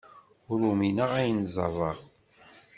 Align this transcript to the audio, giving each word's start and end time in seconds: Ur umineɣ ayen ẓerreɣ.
Ur 0.51 0.59
umineɣ 0.71 1.11
ayen 1.19 1.43
ẓerreɣ. 1.55 1.99